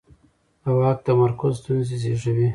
[0.63, 2.47] د واک تمرکز ستونزې زېږوي